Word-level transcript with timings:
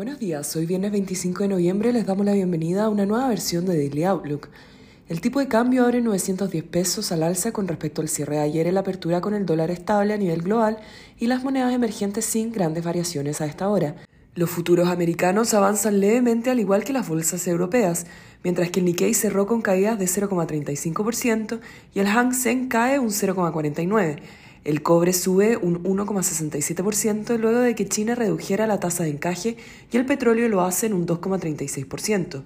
Buenos 0.00 0.18
días, 0.18 0.56
hoy 0.56 0.64
viernes 0.64 0.92
25 0.92 1.42
de 1.42 1.48
noviembre 1.50 1.92
les 1.92 2.06
damos 2.06 2.24
la 2.24 2.32
bienvenida 2.32 2.84
a 2.84 2.88
una 2.88 3.04
nueva 3.04 3.28
versión 3.28 3.66
de 3.66 3.76
Daily 3.76 4.04
Outlook. 4.04 4.48
El 5.10 5.20
tipo 5.20 5.40
de 5.40 5.48
cambio 5.48 5.84
abre 5.84 6.00
910 6.00 6.64
pesos 6.64 7.12
al 7.12 7.22
alza 7.22 7.52
con 7.52 7.68
respecto 7.68 8.00
al 8.00 8.08
cierre 8.08 8.36
de 8.36 8.40
ayer 8.40 8.66
en 8.66 8.76
la 8.76 8.80
apertura 8.80 9.20
con 9.20 9.34
el 9.34 9.44
dólar 9.44 9.70
estable 9.70 10.14
a 10.14 10.16
nivel 10.16 10.40
global 10.40 10.78
y 11.18 11.26
las 11.26 11.44
monedas 11.44 11.74
emergentes 11.74 12.24
sin 12.24 12.50
grandes 12.50 12.82
variaciones 12.82 13.42
a 13.42 13.44
esta 13.44 13.68
hora. 13.68 13.96
Los 14.34 14.48
futuros 14.48 14.88
americanos 14.88 15.52
avanzan 15.52 16.00
levemente 16.00 16.48
al 16.48 16.60
igual 16.60 16.82
que 16.82 16.94
las 16.94 17.06
bolsas 17.06 17.46
europeas, 17.46 18.06
mientras 18.42 18.70
que 18.70 18.80
el 18.80 18.86
Nikkei 18.86 19.12
cerró 19.12 19.46
con 19.46 19.60
caídas 19.60 19.98
de 19.98 20.06
0,35% 20.06 21.60
y 21.92 21.98
el 21.98 22.06
Hang 22.06 22.32
Seng 22.32 22.68
cae 22.68 22.98
un 22.98 23.10
0,49%. 23.10 24.18
El 24.62 24.82
cobre 24.82 25.14
sube 25.14 25.56
un 25.56 25.82
1,67% 25.84 27.38
luego 27.38 27.60
de 27.60 27.74
que 27.74 27.88
China 27.88 28.14
redujera 28.14 28.66
la 28.66 28.78
tasa 28.78 29.04
de 29.04 29.10
encaje 29.10 29.56
y 29.90 29.96
el 29.96 30.04
petróleo 30.04 30.50
lo 30.50 30.60
hace 30.60 30.86
en 30.86 30.92
un 30.92 31.06
2,36%. 31.06 32.42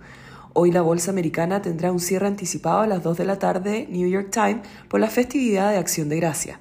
Hoy 0.52 0.70
la 0.70 0.82
bolsa 0.82 1.10
americana 1.10 1.60
tendrá 1.60 1.90
un 1.90 1.98
cierre 1.98 2.28
anticipado 2.28 2.78
a 2.82 2.86
las 2.86 3.02
2 3.02 3.18
de 3.18 3.24
la 3.24 3.40
tarde 3.40 3.88
New 3.90 4.08
York 4.08 4.28
Times 4.30 4.62
por 4.88 5.00
la 5.00 5.10
festividad 5.10 5.72
de 5.72 5.78
Acción 5.78 6.08
de 6.08 6.16
Gracia. 6.16 6.60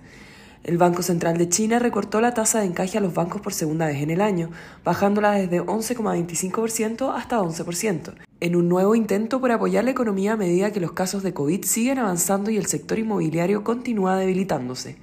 El 0.64 0.80
Banco 0.80 1.04
Central 1.04 1.38
de 1.38 1.50
China 1.50 1.78
recortó 1.78 2.20
la 2.20 2.34
tasa 2.34 2.62
de 2.62 2.66
encaje 2.66 2.98
a 2.98 3.02
los 3.02 3.14
bancos 3.14 3.42
por 3.42 3.54
segunda 3.54 3.86
vez 3.86 4.02
en 4.02 4.10
el 4.10 4.22
año, 4.22 4.50
bajándola 4.84 5.34
desde 5.34 5.62
11,25% 5.62 7.14
hasta 7.16 7.38
11%, 7.40 8.16
en 8.40 8.56
un 8.56 8.70
nuevo 8.70 8.96
intento 8.96 9.40
por 9.40 9.52
apoyar 9.52 9.84
la 9.84 9.92
economía 9.92 10.34
a 10.34 10.38
medida 10.38 10.72
que 10.72 10.80
los 10.80 10.94
casos 10.94 11.22
de 11.22 11.36
COVID 11.36 11.64
siguen 11.64 12.00
avanzando 12.00 12.50
y 12.50 12.58
el 12.58 12.66
sector 12.66 12.98
inmobiliario 12.98 13.64
continúa 13.64 14.18
debilitándose. 14.18 14.96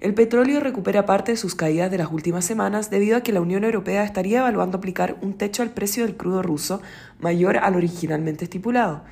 El 0.00 0.12
petróleo 0.12 0.60
recupera 0.60 1.06
parte 1.06 1.32
de 1.32 1.38
sus 1.38 1.54
caídas 1.54 1.90
de 1.90 1.98
las 1.98 2.12
últimas 2.12 2.44
semanas 2.44 2.90
debido 2.90 3.16
a 3.16 3.22
que 3.22 3.32
la 3.32 3.40
Unión 3.40 3.64
Europea 3.64 4.04
estaría 4.04 4.40
evaluando 4.40 4.76
aplicar 4.76 5.16
un 5.22 5.34
techo 5.34 5.62
al 5.62 5.70
precio 5.70 6.04
del 6.04 6.16
crudo 6.16 6.42
ruso 6.42 6.82
mayor 7.18 7.56
al 7.56 7.76
originalmente 7.76 8.44
estipulado. 8.44 9.04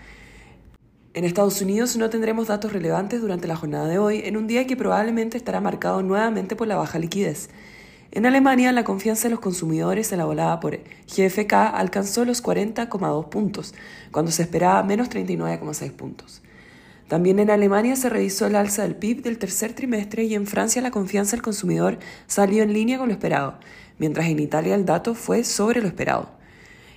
En 1.14 1.24
Estados 1.24 1.60
Unidos 1.62 1.96
no 1.96 2.10
tendremos 2.10 2.48
datos 2.48 2.72
relevantes 2.72 3.20
durante 3.20 3.48
la 3.48 3.56
jornada 3.56 3.86
de 3.86 3.98
hoy, 3.98 4.22
en 4.24 4.36
un 4.36 4.46
día 4.46 4.66
que 4.66 4.76
probablemente 4.76 5.38
estará 5.38 5.60
marcado 5.60 6.02
nuevamente 6.02 6.56
por 6.56 6.66
la 6.66 6.76
baja 6.76 6.98
liquidez. 6.98 7.48
En 8.10 8.26
Alemania, 8.26 8.70
la 8.72 8.84
confianza 8.84 9.24
de 9.24 9.30
los 9.30 9.40
consumidores 9.40 10.12
elaborada 10.12 10.60
por 10.60 10.78
GFK 11.06 11.52
alcanzó 11.52 12.24
los 12.24 12.42
40,2 12.42 13.28
puntos, 13.28 13.74
cuando 14.10 14.32
se 14.32 14.42
esperaba 14.42 14.82
menos 14.82 15.08
39,6 15.08 15.92
puntos. 15.92 16.42
También 17.08 17.38
en 17.38 17.50
Alemania 17.50 17.96
se 17.96 18.08
revisó 18.08 18.46
el 18.46 18.56
alza 18.56 18.82
del 18.82 18.96
PIB 18.96 19.22
del 19.22 19.38
tercer 19.38 19.74
trimestre 19.74 20.24
y 20.24 20.34
en 20.34 20.46
Francia 20.46 20.80
la 20.80 20.90
confianza 20.90 21.32
del 21.32 21.42
consumidor 21.42 21.98
salió 22.26 22.62
en 22.62 22.72
línea 22.72 22.98
con 22.98 23.08
lo 23.08 23.14
esperado, 23.14 23.58
mientras 23.98 24.26
en 24.26 24.38
Italia 24.38 24.74
el 24.74 24.86
dato 24.86 25.14
fue 25.14 25.44
sobre 25.44 25.82
lo 25.82 25.88
esperado. 25.88 26.30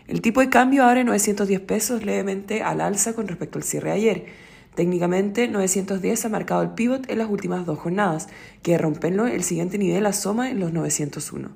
El 0.08 0.22
tipo 0.22 0.40
de 0.40 0.50
cambio 0.50 0.86
abre 0.86 1.04
910 1.04 1.60
pesos 1.62 2.06
levemente 2.06 2.64
al 2.64 2.80
alza 2.80 3.14
con 3.14 3.28
respecto 3.28 3.60
al 3.60 3.64
cierre 3.64 3.92
ayer. 3.92 4.26
Técnicamente, 4.74 5.50
910 5.50 6.26
ha 6.26 6.30
marcado 6.30 6.62
el 6.62 6.70
pivot 6.70 7.10
en 7.10 7.18
las 7.18 7.30
últimas 7.30 7.66
dos 7.66 7.80
jornadas, 7.80 8.28
que 8.62 8.78
rompenlo 8.78 9.28
el 9.28 9.44
siguiente 9.44 9.78
nivel 9.78 10.06
asoma 10.06 10.50
en 10.50 10.60
los 10.60 10.72
901, 10.72 11.50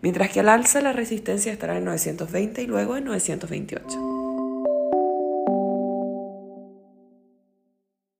mientras 0.00 0.30
que 0.30 0.40
al 0.40 0.48
alza 0.48 0.80
la 0.80 0.92
resistencia 0.92 1.52
estará 1.52 1.76
en 1.76 1.84
920 1.84 2.62
y 2.62 2.66
luego 2.66 2.96
en 2.96 3.04
928. 3.04 4.17